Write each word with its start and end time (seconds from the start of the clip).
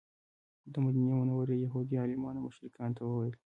د 0.73 0.75
مدینې 0.85 1.13
منورې 1.19 1.55
یهودي 1.65 1.95
عالمانو 2.01 2.43
مشرکانو 2.47 2.95
ته 2.97 3.03
وویل. 3.05 3.35